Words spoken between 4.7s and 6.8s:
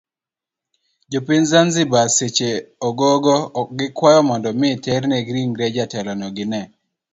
terne ringre jatelono ginee